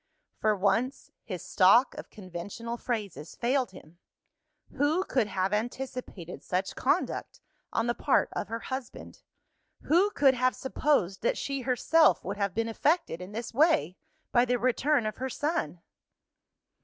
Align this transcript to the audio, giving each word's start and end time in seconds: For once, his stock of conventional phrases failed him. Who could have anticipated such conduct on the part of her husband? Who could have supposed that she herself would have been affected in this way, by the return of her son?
For 0.39 0.55
once, 0.55 1.11
his 1.23 1.43
stock 1.45 1.93
of 1.93 2.09
conventional 2.09 2.75
phrases 2.75 3.35
failed 3.35 3.69
him. 3.69 3.99
Who 4.75 5.03
could 5.03 5.27
have 5.27 5.53
anticipated 5.53 6.41
such 6.41 6.75
conduct 6.75 7.39
on 7.71 7.85
the 7.85 7.93
part 7.93 8.29
of 8.31 8.47
her 8.47 8.61
husband? 8.61 9.21
Who 9.83 10.09
could 10.09 10.33
have 10.33 10.55
supposed 10.55 11.21
that 11.21 11.37
she 11.37 11.61
herself 11.61 12.25
would 12.25 12.37
have 12.37 12.55
been 12.55 12.67
affected 12.67 13.21
in 13.21 13.31
this 13.31 13.53
way, 13.53 13.95
by 14.31 14.43
the 14.43 14.57
return 14.57 15.05
of 15.05 15.17
her 15.17 15.29
son? 15.29 15.83